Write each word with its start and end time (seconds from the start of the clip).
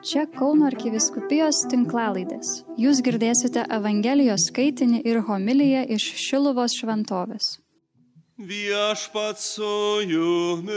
Čia 0.00 0.22
Kauno 0.32 0.64
arkiviskupijos 0.64 1.58
tinklalaidės. 1.68 2.62
Jūs 2.80 3.02
girdėsite 3.04 3.66
Evangelijos 3.76 4.46
skaitinį 4.48 5.02
ir 5.04 5.18
homiliją 5.26 5.82
iš 5.92 6.06
Šiluvos 6.16 6.72
šventovės. 6.80 7.58
Viešpats 8.40 9.44
su 9.58 10.00
jumis. 10.08 10.70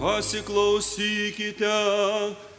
Pasiklausykite 0.00 1.76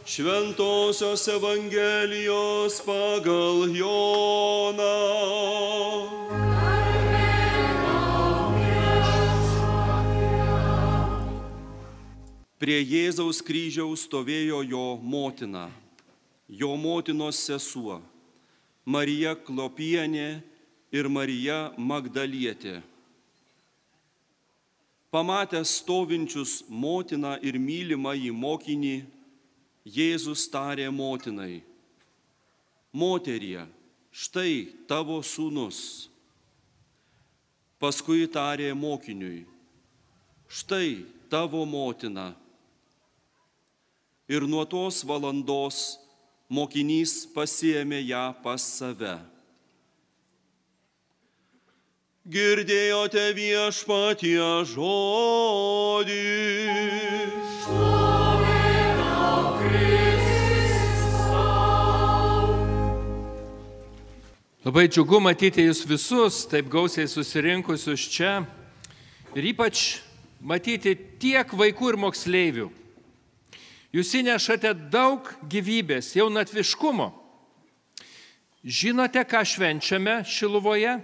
Šventojios 0.06 1.26
Evangelijos 1.34 2.78
pagal 2.86 3.66
Joną. 3.74 5.41
Prie 12.62 12.76
Jėzaus 12.78 13.40
kryžiaus 13.42 14.04
stovėjo 14.06 14.60
jo 14.62 14.82
motina, 15.02 15.64
jo 16.46 16.76
motinos 16.78 17.40
sesuo, 17.42 17.96
Marija 18.86 19.32
Klopienė 19.34 20.28
ir 20.94 21.08
Marija 21.10 21.56
Magdalietė. 21.74 22.76
Pamatęs 25.10 25.72
stovinčius 25.80 26.52
motiną 26.70 27.32
ir 27.42 27.58
mylimą 27.58 28.12
į 28.14 28.30
mokinį, 28.30 28.94
Jėzus 29.82 30.44
tarė 30.46 30.86
motinai, 30.94 31.64
moterie, 32.94 33.64
štai 34.14 34.68
tavo 34.86 35.18
sūnus. 35.18 36.06
Paskui 37.82 38.30
tarė 38.30 38.70
mokiniui, 38.70 39.42
štai 40.46 41.02
tavo 41.26 41.64
motina. 41.66 42.28
Ir 44.32 44.46
nuo 44.48 44.64
tos 44.64 45.02
valandos 45.04 45.98
mokinys 46.48 47.26
pasiemė 47.34 47.98
ją 48.00 48.24
pas 48.40 48.64
save. 48.64 49.18
Girdėjote 52.24 53.26
viešpatie 53.36 54.40
žodį. 54.72 56.24
Labai 64.62 64.86
džiugu 64.88 65.18
matyti 65.20 65.68
jūs 65.68 65.84
visus, 65.84 66.44
taip 66.48 66.72
gausiai 66.72 67.04
susirinkusius 67.04 68.08
čia 68.16 68.36
ir 69.36 69.52
ypač 69.52 69.98
matyti 70.40 70.96
tiek 71.20 71.52
vaikų 71.52 71.92
ir 71.92 72.06
moksleivių. 72.06 72.72
Jūs 73.92 74.14
įnešate 74.16 74.72
daug 74.88 75.26
gyvybės, 75.52 76.14
jaunatviškumo. 76.16 77.10
Žinote, 78.64 79.20
ką 79.28 79.42
švenčiame 79.44 80.22
Šiluvoje? 80.24 80.94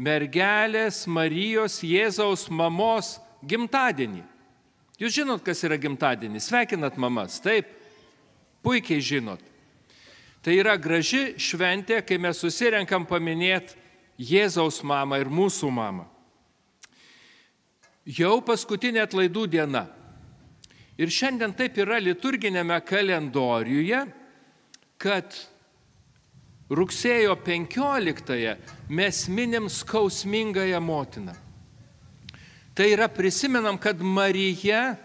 Mergelės 0.00 1.02
Marijos 1.10 1.82
Jėzaus 1.84 2.46
mamos 2.48 3.18
gimtadienį. 3.44 4.22
Jūs 5.00 5.18
žinot, 5.18 5.44
kas 5.44 5.60
yra 5.66 5.76
gimtadienis, 5.80 6.48
sveikinat 6.48 6.96
mamas, 7.00 7.36
taip? 7.44 7.68
Puikiai 8.64 9.04
žinot. 9.04 9.44
Tai 10.40 10.56
yra 10.56 10.78
graži 10.80 11.34
šventė, 11.36 12.00
kai 12.00 12.16
mes 12.16 12.40
susirenkam 12.40 13.04
paminėti 13.08 13.76
Jėzaus 14.20 14.80
mamą 14.84 15.20
ir 15.20 15.28
mūsų 15.28 15.68
mamą. 15.72 16.08
Jau 18.08 18.38
paskutinė 18.44 19.04
atlaidų 19.04 19.46
diena. 19.52 19.84
Ir 20.98 21.12
šiandien 21.12 21.54
taip 21.56 21.78
yra 21.80 22.00
liturginėme 22.02 22.80
kalendoriuje, 22.84 24.02
kad 25.00 25.36
rugsėjo 26.70 27.36
15-ąją 27.44 28.56
mes 28.88 29.22
minim 29.28 29.68
skausmingąją 29.68 30.80
motiną. 30.80 31.34
Tai 32.74 32.86
yra 32.90 33.08
prisimenam, 33.08 33.78
kad 33.78 34.00
Marija 34.00 34.96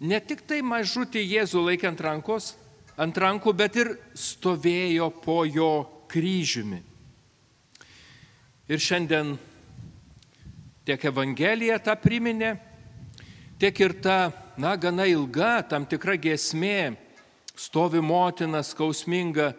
ne 0.00 0.20
tik 0.20 0.46
tai 0.48 0.62
mažutį 0.64 1.20
Jėzų 1.22 1.64
laikant 1.66 2.00
rankos, 2.00 2.54
ant 2.98 3.18
rankų, 3.18 3.52
bet 3.54 3.76
ir 3.78 3.92
stovėjo 4.16 5.10
po 5.22 5.44
jo 5.46 5.72
kryžiumi. 6.10 6.80
Ir 8.68 8.82
šiandien 8.82 9.36
tiek 10.88 11.04
Evangelija 11.10 11.78
tą 11.84 11.94
priminė, 12.00 12.56
tiek 13.60 13.80
ir 13.80 13.94
ta, 14.02 14.18
na, 14.58 14.74
gana 14.76 15.06
ilga, 15.06 15.62
tam 15.62 15.86
tikra 15.86 16.18
gesmė, 16.20 16.96
stovi 17.58 18.02
motina 18.02 18.60
skausminga, 18.66 19.52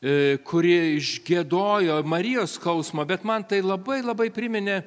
e, 0.00 0.36
kuri 0.44 0.96
išgėdojo 0.96 2.02
Marijos 2.08 2.56
skausmą, 2.58 3.06
bet 3.08 3.24
man 3.24 3.44
tai 3.44 3.60
labai 3.62 4.00
labai 4.02 4.30
priminė 4.34 4.82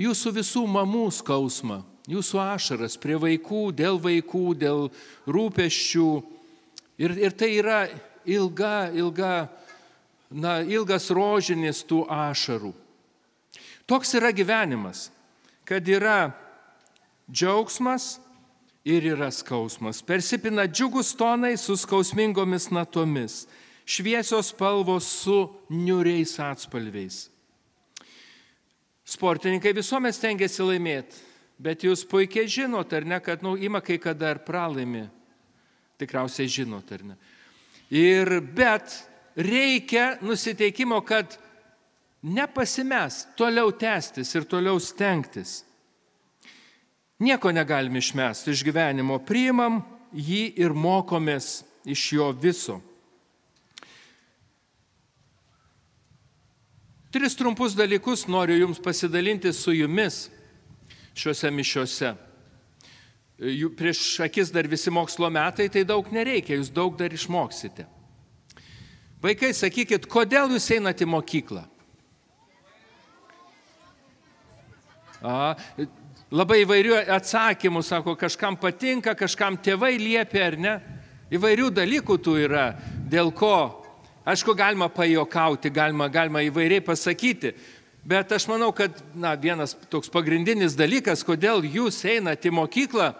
jūsų 0.00 0.34
visų 0.40 0.66
mamų 0.66 1.06
skausmą, 1.20 1.82
jūsų 2.10 2.40
ašaras 2.42 2.96
prie 3.00 3.20
vaikų, 3.20 3.68
dėl 3.76 4.00
vaikų, 4.02 4.46
dėl 4.58 4.88
rūpeščių 5.28 6.10
Ir, 6.98 7.10
ir 7.18 7.32
tai 7.34 7.56
yra 7.58 7.88
ilga, 8.22 8.90
ilga, 8.94 9.48
na, 10.30 10.60
ilgas 10.62 11.10
rožinis 11.10 11.82
tų 11.82 12.04
ašarų. 12.06 12.70
Toks 13.90 14.14
yra 14.14 14.30
gyvenimas, 14.30 15.08
kad 15.66 15.82
yra 15.90 16.30
džiaugsmas 17.26 18.20
ir 18.84 19.06
yra 19.14 19.30
skausmas. 19.32 20.02
Persipina 20.04 20.66
džiugus 20.68 21.14
tonai 21.16 21.56
su 21.56 21.76
skausmingomis 21.76 22.70
natomis, 22.70 23.44
šviesios 23.84 24.52
spalvos 24.52 25.08
su 25.24 25.38
niuriais 25.68 26.38
atspalviais. 26.40 27.28
Sportininkai 29.04 29.74
visuomet 29.76 30.16
stengiasi 30.16 30.64
laimėti, 30.64 31.20
bet 31.60 31.84
jūs 31.84 32.06
puikiai 32.08 32.48
žinot, 32.48 32.92
ar 32.96 33.04
ne, 33.04 33.20
kad, 33.20 33.44
nu, 33.44 33.56
ima 33.56 33.82
kai 33.84 33.98
kada 34.00 34.32
ir 34.32 34.40
pralaimi 34.46 35.04
Tikriausiai 35.98 36.50
žinot, 36.50 36.90
ar 36.90 37.04
ne? 37.06 37.16
Ir 37.94 38.40
bet 38.54 38.96
reikia 39.36 40.16
nusiteikimo, 40.24 40.98
kad 41.06 41.36
nepasimes, 42.24 43.24
toliau 43.38 43.70
tęstis 43.78 44.32
ir 44.34 44.46
toliau 44.50 44.80
stengtis. 44.82 45.62
Nieko 47.18 47.52
negalim 47.54 47.96
išmesti 47.96 48.50
iš 48.50 48.64
gyvenimo, 48.66 49.20
priimam 49.22 49.82
jį 50.14 50.42
ir 50.58 50.74
mokomės 50.74 51.62
iš 51.86 52.08
jo 52.16 52.32
viso. 52.32 52.80
Tris 57.14 57.36
trumpus 57.38 57.76
dalykus 57.78 58.26
noriu 58.26 58.56
Jums 58.64 58.80
pasidalinti 58.82 59.52
su 59.54 59.72
Jumis 59.72 60.24
šiuose 61.14 61.50
mišiuose 61.54 62.14
prieš 63.76 64.20
akis 64.20 64.52
dar 64.52 64.66
visi 64.66 64.90
mokslo 64.90 65.30
metai, 65.30 65.68
tai 65.68 65.84
daug 65.84 66.06
nereikia, 66.12 66.58
jūs 66.58 66.70
daug 66.72 66.96
dar 66.96 67.12
išmoksite. 67.12 67.86
Vaikai, 69.24 69.54
sakykit, 69.56 70.06
kodėl 70.06 70.52
jūs 70.54 70.68
einate 70.76 71.04
į 71.04 71.10
mokyklą? 71.10 71.64
A, 75.24 75.56
labai 76.32 76.62
įvairių 76.64 76.98
atsakymų, 77.16 77.82
sako, 77.84 78.14
kažkam 78.18 78.56
patinka, 78.60 79.14
kažkam 79.18 79.58
tėvai 79.60 79.96
liepia 80.00 80.46
ar 80.48 80.58
ne. 80.58 80.74
Įvairių 81.34 81.70
dalykų 81.74 82.18
tų 82.22 82.36
yra, 82.44 82.66
dėl 83.10 83.32
ko, 83.34 83.84
aišku, 84.28 84.54
galima 84.56 84.88
pajokauti, 84.92 85.72
galima, 85.72 86.08
galima 86.12 86.44
įvairiai 86.44 86.84
pasakyti, 86.84 87.54
bet 88.04 88.32
aš 88.36 88.46
manau, 88.50 88.70
kad, 88.76 88.96
na, 89.16 89.34
vienas 89.34 89.74
toks 89.90 90.12
pagrindinis 90.12 90.76
dalykas, 90.78 91.24
kodėl 91.26 91.64
jūs 91.64 92.02
einate 92.08 92.52
į 92.52 92.56
mokyklą, 92.60 93.12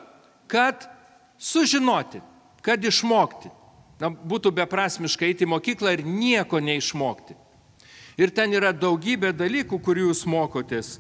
kad 0.47 0.87
sužinoti, 1.41 2.23
kad 2.65 2.85
išmokti. 2.85 3.51
Na, 4.03 4.11
būtų 4.11 4.51
beprasmiškai 4.57 5.31
eiti 5.31 5.47
į 5.47 5.53
mokyklą 5.55 5.95
ir 5.95 6.05
nieko 6.05 6.59
neišmokti. 6.61 7.37
Ir 8.21 8.31
ten 8.35 8.53
yra 8.55 8.73
daugybė 8.75 9.33
dalykų, 9.35 9.79
kurių 9.83 10.11
jūs 10.11 10.25
mokotės. 10.31 10.97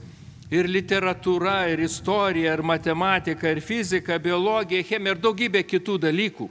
Ir 0.55 0.69
literatūra, 0.71 1.65
ir 1.73 1.83
istorija, 1.83 2.53
ir 2.55 2.63
matematika, 2.63 3.51
ir 3.51 3.63
fizika, 3.65 4.21
biologija, 4.23 4.85
chemija 4.87 5.17
ir 5.17 5.23
daugybė 5.25 5.65
kitų 5.67 5.99
dalykų. 6.05 6.47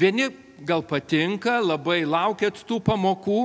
Vieni 0.00 0.28
gal 0.66 0.84
patinka, 0.84 1.58
labai 1.64 2.02
laukėt 2.04 2.60
tų 2.68 2.80
pamokų, 2.84 3.40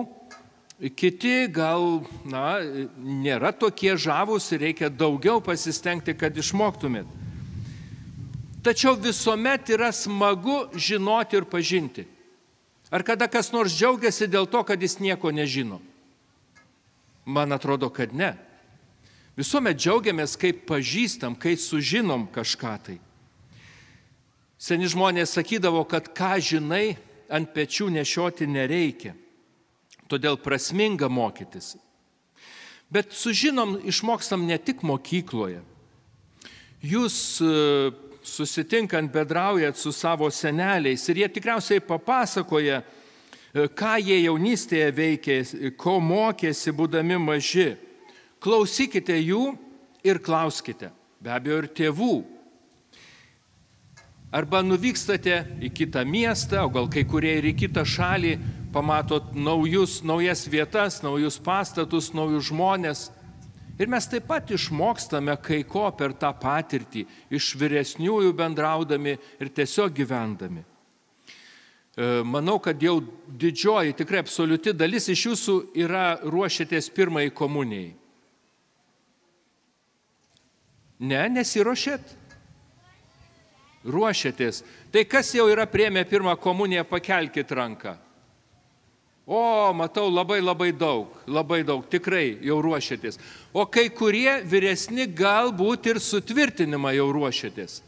kiti 0.96 1.48
gal, 1.52 2.04
na, 2.28 2.60
nėra 3.00 3.54
tokie 3.56 3.96
žavus 3.96 4.50
ir 4.52 4.66
reikia 4.68 4.90
daugiau 4.92 5.40
pasistengti, 5.44 6.16
kad 6.18 6.36
išmoktumėt. 6.36 7.08
Tačiau 8.66 8.96
visuomet 8.98 9.70
yra 9.70 9.92
smagu 9.94 10.66
žinoti 10.74 11.38
ir 11.38 11.46
pažinti. 11.46 12.08
Ar 12.90 13.04
kada 13.06 13.28
kas 13.30 13.52
nors 13.54 13.74
džiaugiasi 13.78 14.28
dėl 14.30 14.48
to, 14.50 14.64
kad 14.66 14.82
jis 14.82 14.98
nieko 15.00 15.30
nežino? 15.30 15.80
Man 17.26 17.54
atrodo, 17.54 17.90
kad 17.94 18.14
ne. 18.14 18.34
Visuomet 19.36 19.76
džiaugiamės, 19.76 20.38
kaip 20.40 20.64
pažįstam, 20.70 21.36
kai 21.36 21.58
sužinom 21.60 22.30
kažką 22.32 22.76
tai. 22.86 22.96
Seni 24.56 24.88
žmonės 24.88 25.36
sakydavo, 25.36 25.84
kad 25.84 26.08
ką 26.16 26.38
žinai, 26.40 26.96
ant 27.28 27.52
pečių 27.52 27.90
nešioti 27.98 28.48
nereikia. 28.48 29.12
Todėl 30.08 30.38
prasminga 30.40 31.10
mokytis. 31.12 31.74
Bet 32.88 33.12
sužinom, 33.12 33.80
išmokstam 33.84 34.46
ne 34.48 34.58
tik 34.62 34.86
mokykloje. 34.86 35.60
Jūs 36.86 37.16
e, 37.42 37.50
susitinkant 38.24 39.12
bedraujat 39.12 39.76
su 39.76 39.92
savo 39.92 40.30
seneliais 40.32 41.04
ir 41.10 41.24
jie 41.24 41.30
tikriausiai 41.34 41.82
papasakoja, 41.84 42.84
e, 42.86 43.66
ką 43.68 43.96
jie 44.00 44.20
jaunystėje 44.22 44.92
veikė, 44.96 45.38
ko 45.82 45.98
mokėsi 46.00 46.72
būdami 46.78 47.20
maži. 47.20 47.74
Klausykite 48.44 49.16
jų 49.20 49.56
ir 50.06 50.22
klauskite. 50.24 50.92
Be 51.22 51.34
abejo, 51.34 51.64
ir 51.64 51.70
tėvų. 51.74 52.16
Arba 54.36 54.60
nuvykstate 54.66 55.38
į 55.64 55.70
kitą 55.72 56.04
miestą, 56.04 56.66
o 56.66 56.72
gal 56.74 56.90
kai 56.92 57.06
kurie 57.08 57.38
ir 57.40 57.46
į 57.50 57.54
kitą 57.62 57.86
šalį, 57.88 58.34
pamatot 58.76 59.32
naujus, 59.32 60.02
naujas 60.04 60.44
vietas, 60.52 61.00
naujus 61.06 61.40
pastatus, 61.40 62.12
naujus 62.12 62.50
žmonės. 62.50 63.06
Ir 63.80 63.88
mes 63.92 64.08
taip 64.12 64.28
pat 64.28 64.52
išmokstame 64.52 65.36
kai 65.44 65.62
ko 65.68 65.88
per 65.96 66.14
tą 66.20 66.34
patirtį, 66.40 67.06
iš 67.32 67.54
vyresniųjų 67.60 68.36
bendraudami 68.36 69.16
ir 69.16 69.52
tiesiog 69.56 69.96
gyvendami. 69.96 70.64
E, 71.96 72.22
manau, 72.28 72.60
kad 72.60 72.82
jau 72.84 73.00
didžioji, 73.28 73.96
tikrai 73.96 74.24
absoliuti 74.24 74.76
dalis 74.76 75.08
iš 75.12 75.28
jūsų 75.30 75.56
yra 75.80 76.18
ruošiatės 76.24 76.92
pirmai 76.96 77.30
komunijai. 77.32 77.94
Ne, 81.00 81.26
nesiuošėt. 81.30 82.14
Ruošiatės. 83.86 84.64
Tai 84.92 85.04
kas 85.06 85.34
jau 85.36 85.46
yra 85.52 85.68
priemę 85.70 86.06
pirmą 86.08 86.34
komuniją, 86.42 86.86
pakelkite 86.90 87.56
ranką. 87.56 87.98
O, 89.26 89.74
matau 89.74 90.10
labai 90.10 90.40
labai 90.42 90.72
daug, 90.72 91.10
labai 91.26 91.64
daug, 91.66 91.86
tikrai 91.90 92.38
jau 92.46 92.60
ruošiatės. 92.62 93.18
O 93.54 93.66
kai 93.66 93.90
kurie 93.90 94.44
vyresni 94.46 95.08
galbūt 95.10 95.90
ir 95.90 96.00
sutvirtinimą 96.00 96.94
jau 96.94 97.10
ruošiatės. 97.14 97.82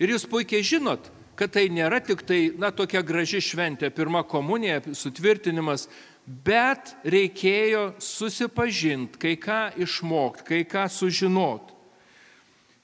Ir 0.00 0.12
jūs 0.12 0.28
puikiai 0.28 0.64
žinot, 0.64 1.08
kad 1.36 1.52
tai 1.56 1.66
nėra 1.72 2.02
tik 2.04 2.24
tai, 2.28 2.52
na, 2.60 2.70
tokia 2.70 3.00
graži 3.00 3.40
šventė, 3.40 3.88
pirma 3.90 4.22
komunija, 4.28 4.82
sutvirtinimas, 4.92 5.88
bet 6.24 6.94
reikėjo 7.04 7.94
susipažinti, 8.00 9.18
kai 9.18 9.36
ką 9.40 9.60
išmokti, 9.80 10.44
kai 10.48 10.64
ką 10.68 10.84
sužinot 10.92 11.72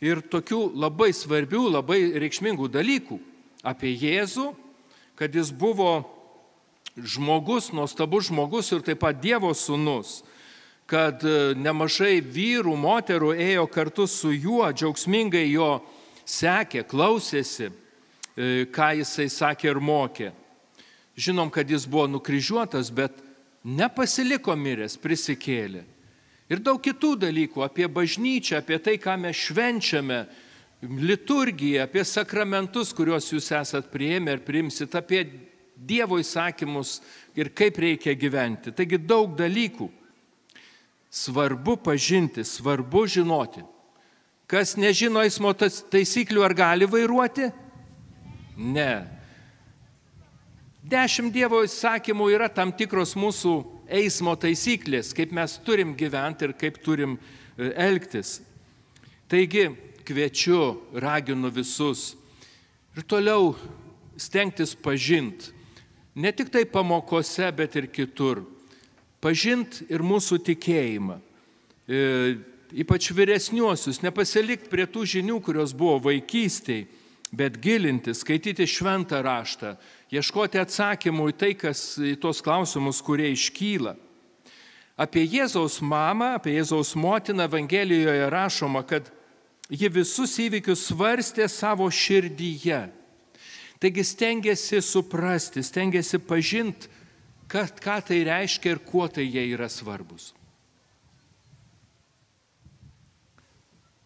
ir 0.04 0.22
tokių 0.30 0.60
labai 0.78 1.10
svarbių, 1.14 1.64
labai 1.74 2.00
reikšmingų 2.22 2.70
dalykų 2.70 3.18
apie 3.66 3.92
Jėzų, 3.98 4.52
kad 5.18 5.34
jis 5.34 5.50
buvo 5.50 6.06
žmogus, 6.98 7.72
nuostabus 7.74 8.28
žmogus 8.30 8.70
ir 8.74 8.84
taip 8.86 9.02
pat 9.02 9.18
Dievo 9.22 9.50
sūnus, 9.54 10.22
kad 10.88 11.22
e, 11.26 11.52
nemažai 11.58 12.18
vyrų, 12.22 12.74
moterų 12.78 13.34
ėjo 13.36 13.66
kartu 13.70 14.06
su 14.08 14.32
juo, 14.32 14.64
džiaugsmingai 14.72 15.44
jo 15.50 15.78
sekė, 16.24 16.84
klausėsi, 16.88 17.68
e, 17.68 18.66
ką 18.72 18.92
jisai 19.02 19.28
sakė 19.30 19.72
ir 19.74 19.82
mokė. 19.82 20.32
Žinom, 21.18 21.50
kad 21.50 21.68
jis 21.68 21.84
buvo 21.90 22.06
nukryžiuotas, 22.14 22.92
bet 22.94 23.18
nepasiliko 23.66 24.54
miręs, 24.56 24.96
prisikėlė 25.02 25.82
ir 26.48 26.62
daug 26.64 26.80
kitų 26.82 27.14
dalykų 27.26 27.64
apie 27.64 27.88
bažnyčią, 27.88 28.62
apie 28.62 28.78
tai, 28.82 28.96
ką 29.00 29.16
mes 29.20 29.36
švenčiame, 29.36 30.22
liturgiją, 30.82 31.84
apie 31.84 32.04
sakramentus, 32.06 32.92
kuriuos 32.94 33.30
jūs 33.32 33.50
esat 33.58 33.90
prieėmę 33.92 34.36
ir 34.36 34.44
priimsit, 34.46 34.94
apie 34.94 35.26
Dievo 35.78 36.16
įsakymus 36.18 36.96
ir 37.38 37.52
kaip 37.54 37.76
reikia 37.78 38.10
gyventi. 38.18 38.72
Taigi 38.74 38.98
daug 38.98 39.36
dalykų. 39.38 39.86
Svarbu 41.08 41.76
pažinti, 41.86 42.42
svarbu 42.44 43.04
žinoti. 43.06 43.62
Kas 44.50 44.74
nežino 44.74 45.22
eismo 45.22 45.52
taisyklių, 45.54 46.42
ar 46.42 46.54
gali 46.56 46.88
vairuoti? 46.90 47.46
Ne. 48.58 49.06
Dešimt 50.82 51.30
Dievo 51.32 51.62
įsakymų 51.62 52.30
yra 52.34 52.48
tam 52.50 52.72
tikros 52.74 53.14
mūsų 53.14 53.54
eismo 53.88 54.34
taisyklės, 54.38 55.14
kaip 55.16 55.32
mes 55.34 55.56
turim 55.64 55.94
gyventi 55.98 56.48
ir 56.48 56.54
kaip 56.58 56.78
turim 56.84 57.16
e, 57.16 57.72
elgtis. 57.72 58.38
Taigi 59.28 59.68
kviečiu, 60.08 60.78
raginu 60.96 61.50
visus 61.52 62.14
ir 62.96 63.04
toliau 63.08 63.52
stengtis 64.18 64.74
pažinti, 64.74 65.52
ne 66.16 66.32
tik 66.32 66.50
tai 66.50 66.64
pamokose, 66.66 67.50
bet 67.54 67.76
ir 67.78 67.88
kitur. 67.92 68.42
Pažinti 69.22 69.86
ir 69.90 70.02
mūsų 70.02 70.38
tikėjimą. 70.46 71.18
E, 71.88 72.00
ypač 72.82 73.10
vyresniuosius, 73.14 74.02
nepasilikti 74.04 74.70
prie 74.70 74.86
tų 74.86 75.04
žinių, 75.14 75.38
kurios 75.42 75.74
buvo 75.74 75.98
vaikystėje, 76.08 76.86
bet 77.34 77.58
gilinti, 77.60 78.14
skaityti 78.16 78.66
šventą 78.68 79.20
raštą, 79.24 79.74
ieškoti 80.14 80.60
atsakymų 80.60 81.30
į 81.32 81.36
tai, 81.38 81.52
kas 81.58 81.82
į 82.00 82.16
tos 82.22 82.42
klausimus, 82.44 83.00
kurie 83.04 83.30
iškyla. 83.34 83.96
Apie 84.98 85.22
Jėzaus 85.22 85.78
mamą, 85.84 86.34
apie 86.38 86.56
Jėzaus 86.56 86.96
motiną 86.98 87.46
Evangelijoje 87.46 88.30
rašoma, 88.32 88.82
kad 88.82 89.12
ji 89.70 89.90
visus 89.92 90.34
įvykius 90.42 90.88
svarstė 90.88 91.46
savo 91.48 91.86
širdyje. 91.86 92.88
Taigi 93.78 94.02
stengiasi 94.02 94.80
suprasti, 94.82 95.62
stengiasi 95.62 96.18
pažinti, 96.18 96.90
ką, 97.46 97.62
ką 97.78 98.00
tai 98.08 98.24
reiškia 98.26 98.74
ir 98.74 98.82
kuo 98.82 99.06
tai 99.06 99.28
jie 99.28 99.44
yra 99.52 99.68
svarbus. 99.70 100.32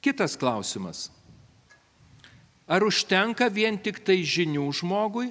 Kitas 0.02 0.34
klausimas. 0.36 1.06
Ar 2.66 2.82
užtenka 2.82 3.46
vien 3.48 3.78
tik 3.78 4.02
tai 4.04 4.20
žinių 4.26 4.66
žmogui? 4.74 5.30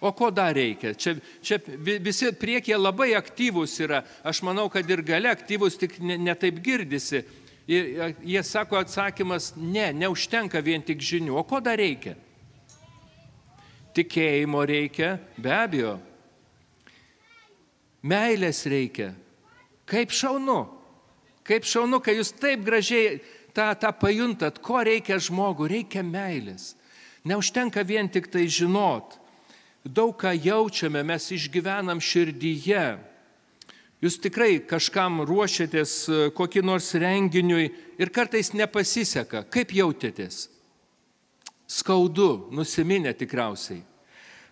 O 0.00 0.12
ko 0.12 0.30
dar 0.30 0.54
reikia? 0.54 0.92
Čia, 0.94 1.16
čia 1.40 1.56
visi 2.04 2.28
priekyje 2.36 2.76
labai 2.76 3.14
aktyvūs 3.16 3.78
yra. 3.80 4.02
Aš 4.26 4.42
manau, 4.44 4.68
kad 4.72 4.88
ir 4.90 5.00
gale 5.06 5.30
aktyvūs 5.32 5.78
tik 5.80 5.96
netaip 6.04 6.58
ne 6.58 6.64
girdisi. 6.64 7.22
Ir 7.66 8.12
jie 8.22 8.42
sako 8.46 8.78
atsakymas, 8.78 9.54
ne, 9.56 9.88
neužtenka 9.96 10.60
vien 10.62 10.84
tik 10.84 11.00
žinių. 11.02 11.34
O 11.40 11.42
ko 11.48 11.62
dar 11.64 11.80
reikia? 11.80 12.14
Tikėjimo 13.96 14.60
reikia, 14.68 15.16
be 15.40 15.54
abejo. 15.56 15.96
Meilės 18.06 18.66
reikia. 18.68 19.14
Kaip 19.88 20.12
šaunu. 20.12 20.60
Kaip 21.46 21.64
šaunu, 21.64 22.02
kai 22.04 22.18
jūs 22.18 22.34
taip 22.36 22.62
gražiai 22.66 23.16
tą, 23.56 23.72
tą 23.80 23.90
pajuntat, 23.96 24.60
ko 24.60 24.84
reikia 24.84 25.16
žmogui, 25.22 25.70
reikia 25.72 26.04
meilės. 26.04 26.74
Neužtenka 27.26 27.82
vien 27.82 28.10
tik 28.12 28.28
tai 28.30 28.44
žinot 28.46 29.16
daug 29.88 30.16
ką 30.18 30.32
jaučiame, 30.34 31.02
mes 31.06 31.30
išgyvenam 31.34 32.00
širdyje. 32.02 32.86
Jūs 34.04 34.18
tikrai 34.20 34.58
kažkam 34.68 35.22
ruošiatės 35.24 35.92
e, 36.08 36.18
kokį 36.36 36.62
nors 36.66 36.90
renginiui 37.00 37.70
ir 37.98 38.12
kartais 38.12 38.52
nepasiseka. 38.52 39.46
Kaip 39.48 39.72
jautėtės? 39.72 40.50
Skaudu, 41.66 42.48
nusiminę 42.54 43.14
tikriausiai. 43.16 43.80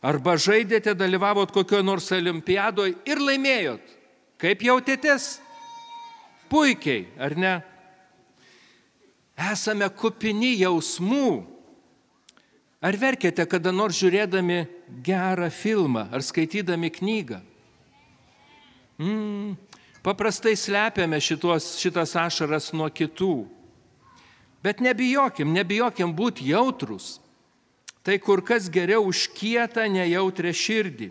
Arba 0.05 0.35
žaidėte, 0.41 0.97
dalyvavot 0.97 1.53
kokioje 1.53 1.85
nors 1.85 2.11
olimpiadoje 2.13 2.97
ir 3.09 3.21
laimėjot. 3.21 3.93
Kaip 4.41 4.65
jautėtės? 4.65 5.39
Puikiai, 6.51 7.07
ar 7.21 7.37
ne? 7.39 7.55
Esame 9.53 9.89
kupini 9.93 10.55
jausmų, 10.61 11.54
Ar 12.85 12.99
verkėte 13.01 13.47
kada 13.49 13.73
nors 13.73 13.97
žiūrėdami 13.97 14.59
gerą 15.07 15.49
filmą 15.49 16.05
ar 16.13 16.21
skaitydami 16.21 16.91
knygą? 16.93 17.39
Mm, 19.01 19.55
paprastai 20.05 20.53
slepiame 20.53 21.17
šitos, 21.17 21.79
šitas 21.81 22.13
ašaras 22.21 22.75
nuo 22.77 22.91
kitų. 22.93 23.47
Bet 24.65 24.83
nebijokim, 24.85 25.55
nebijokim 25.57 26.13
būti 26.13 26.51
jautrus. 26.51 27.23
Tai 28.05 28.19
kur 28.21 28.43
kas 28.45 28.69
geriau 28.69 29.07
už 29.09 29.31
kietą 29.33 29.87
nejautrę 29.89 30.53
širdį. 30.53 31.09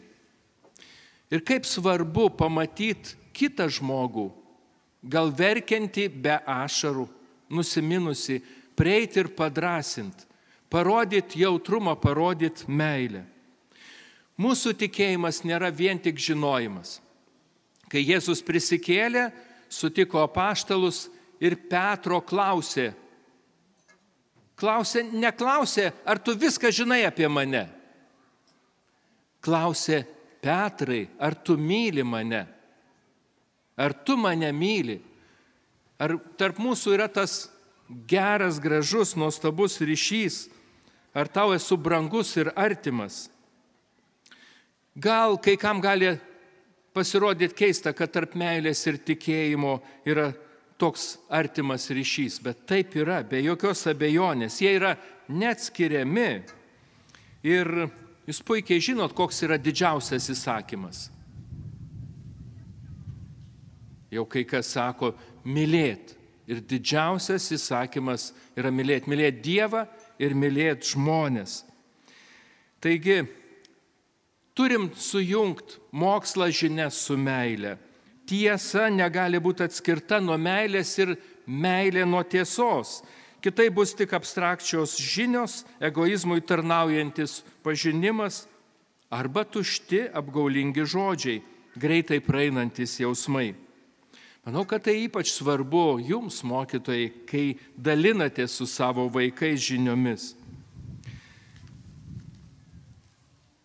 Ir 1.33 1.41
kaip 1.41 1.65
svarbu 1.65 2.27
pamatyti 2.37 3.17
kitą 3.33 3.65
žmogų, 3.73 4.27
gal 5.01 5.33
verkianti 5.33 6.05
be 6.05 6.37
ašarų, 6.37 7.07
nusiminusi, 7.49 8.37
prieiti 8.77 9.23
ir 9.23 9.31
padrasinti 9.33 10.29
parodyti 10.73 11.43
jautrumą, 11.43 11.93
parodyti 12.01 12.65
meilę. 12.65 13.21
Mūsų 14.41 14.73
tikėjimas 14.81 15.43
nėra 15.45 15.69
vien 15.69 15.99
tik 16.01 16.17
žinojimas. 16.17 16.97
Kai 17.85 18.01
Jėzus 18.01 18.41
prisikėlė, 18.41 19.27
sutiko 19.69 20.23
apaštalus 20.25 21.05
ir 21.37 21.53
Petro 21.69 22.17
klausė. 22.25 22.89
Klausė, 24.57 25.03
neklausė, 25.13 25.91
ar 26.05 26.17
tu 26.17 26.33
viską 26.33 26.71
žinai 26.73 27.03
apie 27.05 27.29
mane. 27.29 27.67
Klausė, 29.43 30.01
Petrai, 30.43 31.05
ar 31.21 31.37
tu 31.37 31.53
myli 31.55 32.03
mane? 32.03 32.41
Ar 33.77 33.93
tu 33.93 34.17
mane 34.17 34.49
myli? 34.51 34.97
Ar 36.01 36.17
tarp 36.39 36.57
mūsų 36.59 36.97
yra 36.97 37.07
tas 37.07 37.45
geras, 38.09 38.57
gražus, 38.59 39.13
nuostabus 39.15 39.77
ryšys? 39.79 40.47
Ar 41.13 41.29
tau 41.29 41.53
esu 41.53 41.77
brangus 41.77 42.33
ir 42.41 42.49
artimas? 42.57 43.27
Gal 44.95 45.37
kai 45.41 45.57
kam 45.57 45.81
gali 45.81 46.09
pasirodyti 46.93 47.55
keista, 47.57 47.93
kad 47.93 48.11
tarp 48.13 48.35
meilės 48.37 48.81
ir 48.89 48.99
tikėjimo 49.01 49.77
yra 50.09 50.31
toks 50.77 51.17
artimas 51.29 51.87
ryšys, 51.93 52.39
bet 52.43 52.65
taip 52.69 52.95
yra, 52.97 53.21
be 53.25 53.41
jokios 53.41 53.85
abejonės. 53.89 54.59
Jie 54.61 54.73
yra 54.77 54.93
neatskiriami. 55.29 56.31
Ir 57.43 57.69
jūs 58.27 58.41
puikiai 58.45 58.81
žinot, 58.83 59.13
koks 59.17 59.43
yra 59.45 59.57
didžiausias 59.61 60.29
įsakymas. 60.33 61.07
Jau 64.13 64.25
kai 64.29 64.43
kas 64.45 64.69
sako, 64.75 65.13
mylėt. 65.45 66.13
Ir 66.49 66.59
didžiausias 66.67 67.47
įsakymas 67.55 68.31
yra 68.59 68.69
mylėti. 68.73 69.09
Mylėti 69.09 69.41
Dievą 69.45 69.85
ir 70.19 70.35
mylėti 70.37 70.93
žmonės. 70.93 71.63
Taigi, 72.83 73.23
turim 74.53 74.89
sujungti 74.95 75.79
mokslą 75.91 76.49
žinias 76.51 76.99
su 77.05 77.17
meile. 77.17 77.77
Tiesa 78.27 78.87
negali 78.91 79.39
būti 79.43 79.65
atskirta 79.65 80.19
nuo 80.23 80.37
meilės 80.39 80.93
ir 80.99 81.15
meilė 81.45 82.05
nuo 82.07 82.23
tiesos. 82.23 83.01
Kitai 83.43 83.67
bus 83.75 83.91
tik 83.91 84.13
abstrakčios 84.15 84.95
žinios, 84.95 85.63
egoizmui 85.83 86.39
tarnaujantis 86.47 87.41
pažinimas 87.63 88.45
arba 89.11 89.43
tušti 89.43 90.05
apgaulingi 90.15 90.85
žodžiai, 90.87 91.41
greitai 91.75 92.21
praeinantis 92.23 92.95
jausmai. 93.01 93.51
Manau, 94.43 94.65
kad 94.67 94.83
tai 94.83 94.97
ypač 95.05 95.29
svarbu 95.31 96.01
jums, 96.03 96.41
mokytojai, 96.43 97.11
kai 97.29 97.45
dalinate 97.79 98.43
su 98.51 98.67
savo 98.67 99.05
vaikais 99.07 99.61
žiniomis. 99.63 100.33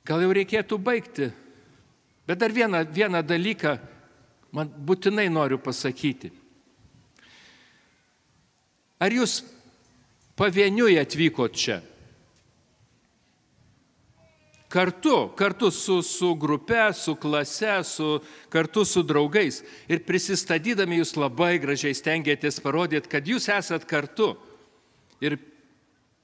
Gal 0.06 0.22
jau 0.22 0.30
reikėtų 0.38 0.78
baigti, 0.78 1.32
bet 2.28 2.38
dar 2.38 2.54
vieną, 2.54 2.84
vieną 2.94 3.24
dalyką 3.26 3.74
man 4.54 4.70
būtinai 4.70 5.26
noriu 5.28 5.58
pasakyti. 5.58 6.30
Ar 9.02 9.12
jūs 9.14 9.42
pavieniui 10.38 10.96
atvykot 11.02 11.58
čia? 11.58 11.82
Kartu, 14.68 15.30
kartu 15.36 15.70
su, 15.70 16.02
su 16.02 16.34
grupe, 16.34 16.92
su 16.92 17.14
klase, 17.16 17.84
su, 17.84 18.20
kartu 18.48 18.84
su 18.84 19.02
draugais. 19.02 19.62
Ir 19.88 20.02
prisistatydami 20.04 20.98
jūs 21.00 21.14
labai 21.16 21.56
gražiai 21.62 21.96
stengiatės 21.96 22.60
parodyti, 22.60 23.08
kad 23.08 23.24
jūs 23.24 23.48
esat 23.48 23.86
kartu. 23.88 24.34
Ir 25.24 25.38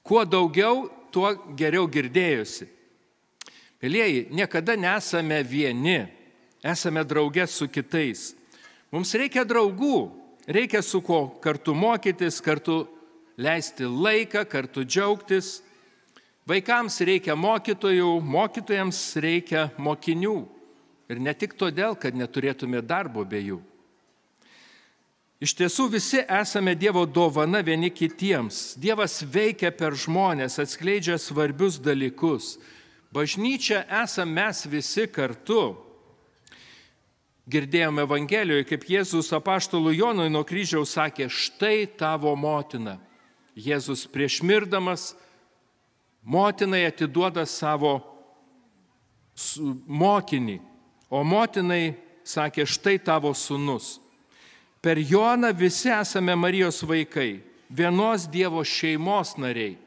kuo 0.05 0.21
daugiau, 0.29 0.85
tuo 1.09 1.33
geriau 1.57 1.89
girdėjusi. 1.89 2.69
Mėlyjeji, 3.81 4.27
niekada 4.33 4.75
nesame 4.77 5.41
vieni, 5.45 6.03
esame 6.65 7.01
draugė 7.05 7.47
su 7.49 7.65
kitais. 7.65 8.35
Mums 8.93 9.13
reikia 9.17 9.41
draugų, 9.45 9.97
reikia 10.45 10.85
su 10.85 11.01
kuo 11.01 11.27
kartu 11.41 11.73
mokytis, 11.73 12.37
kartu 12.45 12.83
leisti 13.41 13.89
laiką, 13.89 14.45
kartu 14.49 14.85
džiaugtis 14.85 15.59
Vaikams 16.45 16.99
reikia 17.01 17.33
mokytojų, 17.33 18.09
mokytojams 18.21 18.99
reikia 19.17 19.71
mokinių. 19.81 20.43
Ir 21.09 21.21
ne 21.21 21.33
tik 21.33 21.55
todėl, 21.57 21.95
kad 21.97 22.13
neturėtume 22.17 22.83
darbo 22.85 23.23
be 23.25 23.39
jų. 23.41 23.57
Iš 25.41 25.55
tiesų 25.57 25.87
visi 25.97 26.21
esame 26.21 26.75
Dievo 26.77 27.03
dovana 27.05 27.63
vieni 27.65 27.89
kitiems. 27.89 28.77
Dievas 28.77 29.19
veikia 29.25 29.73
per 29.73 29.97
žmonės, 29.97 30.59
atskleidžia 30.61 31.17
svarbius 31.21 31.79
dalykus. 31.81 32.55
Bažnyčia 33.13 33.81
esame 34.03 34.37
mes 34.37 34.63
visi 34.69 35.09
kartu. 35.09 35.75
Girdėjome 37.49 38.05
Evangelijoje, 38.05 38.69
kaip 38.69 38.87
Jėzus 38.89 39.33
apaštalų 39.33 39.97
Jonui 39.97 40.31
nuo 40.33 40.45
kryžiaus 40.45 40.93
sakė, 40.93 41.27
štai 41.29 41.85
tavo 41.97 42.37
motina. 42.37 42.99
Jėzus 43.57 44.05
prieš 44.09 44.43
mirdamas 44.45 45.13
motinai 46.25 46.85
atiduoda 46.89 47.45
savo 47.45 47.99
mokinį, 49.85 50.59
o 51.13 51.21
motinai 51.23 51.95
sakė, 52.25 52.65
štai 52.65 52.97
tavo 53.03 53.33
sunus. 53.37 53.99
Per 54.81 54.99
Joną 55.01 55.51
visi 55.57 55.89
esame 55.93 56.35
Marijos 56.37 56.83
vaikai, 56.85 57.41
vienos 57.69 58.27
Dievo 58.29 58.63
šeimos 58.65 59.35
nariai. 59.41 59.77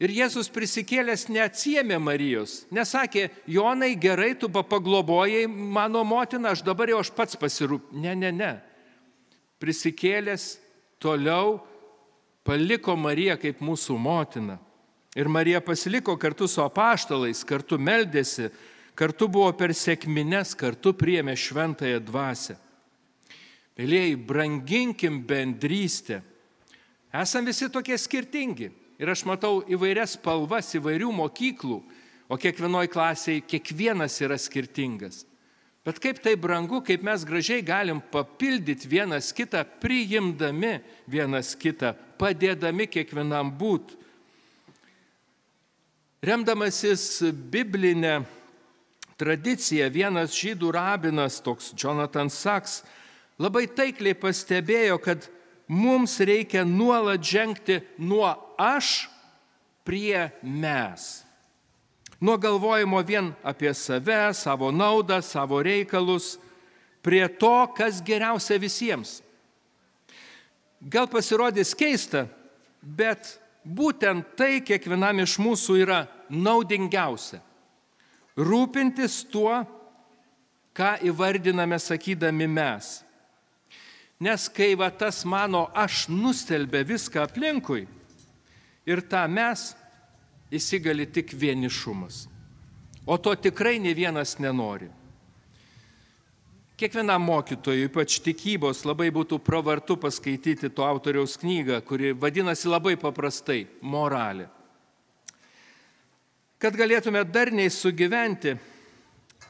Ir 0.00 0.12
Jėzus 0.16 0.48
prisikėlęs 0.48 1.26
neatsiemė 1.28 1.98
Marijos, 2.00 2.62
nesakė, 2.72 3.26
Jonai 3.44 3.92
gerai, 4.00 4.32
tu 4.32 4.48
paglobojai 4.48 5.44
mano 5.48 6.00
motiną, 6.08 6.54
aš 6.54 6.64
dabar 6.64 6.88
jau 6.88 7.02
aš 7.02 7.10
pats 7.12 7.36
pasirūp. 7.36 7.90
Ne, 7.92 8.14
ne, 8.16 8.30
ne. 8.32 8.54
Prisikėlęs 9.60 10.54
toliau 11.00 11.58
paliko 12.48 12.96
Mariją 12.96 13.36
kaip 13.40 13.60
mūsų 13.60 13.98
motina. 14.00 14.56
Ir 15.18 15.28
Marija 15.28 15.60
pasiliko 15.60 16.14
kartu 16.16 16.46
su 16.46 16.62
apaštalais, 16.62 17.42
kartu 17.42 17.78
meldėsi, 17.82 18.50
kartu 18.94 19.26
buvo 19.26 19.50
per 19.58 19.74
sėkmines, 19.74 20.54
kartu 20.54 20.92
priemė 20.94 21.34
šventąją 21.34 22.02
dvasę. 22.06 22.54
Mėlyjei, 23.80 24.14
branginkim 24.14 25.22
bendrystę. 25.26 26.20
Esam 27.10 27.48
visi 27.48 27.66
tokie 27.72 27.96
skirtingi. 27.98 28.70
Ir 29.00 29.08
aš 29.08 29.24
matau 29.24 29.62
įvairias 29.64 30.18
spalvas 30.18 30.74
įvairių 30.76 31.08
mokyklų, 31.16 31.78
o 32.30 32.36
kiekvienoje 32.38 32.90
klasėje 32.92 33.46
kiekvienas 33.48 34.18
yra 34.20 34.36
skirtingas. 34.38 35.24
Bet 35.80 35.96
kaip 35.98 36.20
tai 36.20 36.34
brangu, 36.36 36.82
kaip 36.84 37.00
mes 37.02 37.24
gražiai 37.24 37.64
galim 37.64 38.02
papildyti 38.12 38.86
vienas 38.86 39.32
kitą, 39.32 39.64
priimdami 39.80 40.76
vienas 41.08 41.54
kitą, 41.56 41.94
padėdami 42.20 42.86
kiekvienam 42.92 43.54
būti 43.56 43.96
Remdamasis 46.20 47.22
biblinę 47.32 48.26
tradiciją, 49.16 49.86
vienas 49.88 50.34
žydų 50.36 50.68
rabinas, 50.76 51.38
toks 51.40 51.70
Jonathan 51.72 52.28
Sachs, 52.28 52.82
labai 53.40 53.64
taikliai 53.64 54.12
pastebėjo, 54.20 54.98
kad 55.00 55.30
mums 55.64 56.18
reikia 56.20 56.66
nuolat 56.68 57.24
žengti 57.24 57.78
nuo 57.96 58.28
aš 58.60 59.08
prie 59.88 60.28
mes. 60.44 61.24
Nuo 62.20 62.36
galvojimo 62.36 63.00
vien 63.00 63.32
apie 63.40 63.72
save, 63.72 64.34
savo 64.36 64.68
naudą, 64.68 65.22
savo 65.24 65.62
reikalus, 65.64 66.34
prie 67.00 67.24
to, 67.40 67.64
kas 67.72 68.04
geriausia 68.04 68.60
visiems. 68.60 69.22
Gal 70.84 71.08
pasirodys 71.08 71.72
keista, 71.72 72.26
bet 72.84 73.38
būtent 73.64 74.34
tai 74.36 74.60
kiekvienam 74.64 75.22
iš 75.24 75.36
mūsų 75.42 75.76
yra 75.82 76.00
naudingiausia. 76.30 77.40
Rūpintis 78.40 79.24
tuo, 79.30 79.52
ką 80.72 80.96
įvardiname 81.04 81.78
sakydami 81.82 82.46
mes. 82.48 83.00
Nes 84.20 84.48
kai 84.52 84.74
va 84.76 84.90
tas 84.92 85.24
mano 85.24 85.66
aš 85.74 86.06
nustelbė 86.12 86.84
viską 86.88 87.24
aplinkui 87.24 87.86
ir 88.88 89.02
tą 89.08 89.24
mes 89.28 89.70
įsigali 90.52 91.06
tik 91.08 91.32
vienišumas. 91.32 92.26
O 93.06 93.16
to 93.16 93.34
tikrai 93.34 93.78
ne 93.80 93.94
vienas 93.96 94.36
nenori. 94.38 94.90
Kiekvienam 96.80 97.20
mokytojui, 97.28 97.90
ypač 97.90 98.14
tikybos, 98.24 98.86
labai 98.88 99.10
būtų 99.12 99.36
pravartu 99.44 99.98
paskaityti 100.00 100.70
to 100.72 100.80
autoriaus 100.80 101.34
knygą, 101.36 101.82
kuri 101.84 102.14
vadinasi 102.16 102.70
labai 102.72 102.94
paprastai- 102.96 103.66
moralė. 103.92 104.46
Kad 106.58 106.72
galėtume 106.72 107.20
darniai 107.28 107.68
sugyventi, 107.68 108.56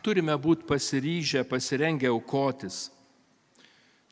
turime 0.03 0.35
būti 0.35 0.67
pasiryžę, 0.67 1.45
pasirengę 1.47 2.11
aukotis. 2.11 2.91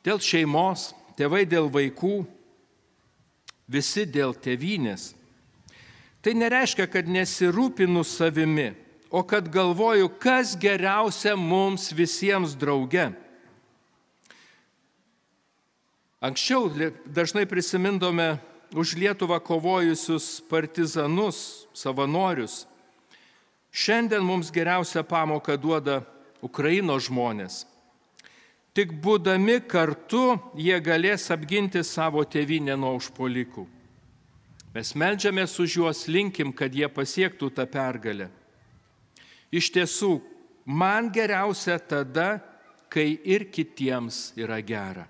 Dėl 0.01 0.19
šeimos, 0.23 0.93
tėvai 1.17 1.43
dėl 1.45 1.69
vaikų, 1.69 2.25
visi 3.67 4.05
dėl 4.05 4.33
tėvynės. 4.33 5.13
Tai 6.21 6.31
nereiškia, 6.31 6.87
kad 6.87 7.05
nesirūpinu 7.05 8.05
savimi 8.05 8.75
o 9.09 9.23
kad 9.23 9.49
galvoju, 9.49 10.09
kas 10.19 10.55
geriausia 10.59 11.35
mums 11.35 11.91
visiems 11.91 12.53
drauge. 12.57 13.09
Anksčiau 16.19 16.67
dažnai 17.05 17.45
prisimindome 17.47 18.37
už 18.75 18.95
Lietuvą 18.99 19.39
kovojusius 19.39 20.41
partizanus, 20.49 21.65
savanorius. 21.73 22.67
Šiandien 23.71 24.25
mums 24.25 24.51
geriausią 24.51 25.03
pamoką 25.07 25.55
duoda 25.57 26.01
Ukrainos 26.41 27.07
žmonės. 27.07 27.65
Tik 28.73 28.93
būdami 29.01 29.59
kartu 29.65 30.37
jie 30.55 30.77
galės 30.83 31.29
apginti 31.33 31.81
savo 31.83 32.21
tėvynę 32.23 32.77
nuo 32.77 32.93
užpolikų. 32.99 33.65
Mes 34.75 34.93
melžiamės 34.93 35.55
už 35.59 35.79
juos, 35.79 36.03
linkim, 36.07 36.53
kad 36.53 36.75
jie 36.75 36.87
pasiektų 36.87 37.49
tą 37.55 37.65
pergalę. 37.65 38.29
Iš 39.51 39.71
tiesų, 39.73 40.19
man 40.65 41.09
geriausia 41.13 41.79
tada, 41.81 42.39
kai 42.89 43.19
ir 43.25 43.47
kitiems 43.53 44.33
yra 44.37 44.59
gera. 44.65 45.05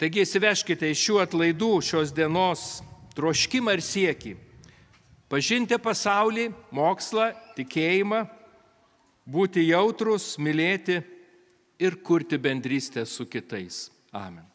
Taigi 0.00 0.22
įsiveškite 0.24 0.88
iš 0.88 1.02
šių 1.06 1.18
atlaidų 1.26 1.72
šios 1.84 2.12
dienos 2.16 2.80
troškimą 3.16 3.74
ir 3.76 3.82
siekį. 3.84 4.36
Pažinti 5.30 5.76
pasaulį, 5.78 6.48
mokslą, 6.74 7.30
tikėjimą, 7.58 8.24
būti 9.30 9.68
jautrus, 9.68 10.32
mylėti 10.40 11.02
ir 11.80 12.00
kurti 12.02 12.40
bendrystę 12.40 13.06
su 13.06 13.28
kitais. 13.28 13.90
Amen. 14.12 14.48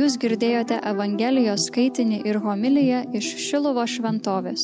Jūs 0.00 0.14
girdėjote 0.16 0.78
Evangelijos 0.88 1.66
skaitinį 1.68 2.22
ir 2.24 2.38
homiliją 2.40 3.00
iš 3.18 3.26
Šilovo 3.42 3.82
šventovės. 3.84 4.62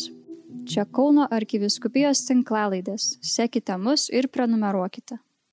Čia 0.70 0.86
Kauno 0.88 1.26
arkiviskupijos 1.38 2.22
tinklalaidės. 2.24 3.08
Sekite 3.20 3.76
mus 3.76 4.06
ir 4.08 4.30
prenumeruokite. 4.32 5.18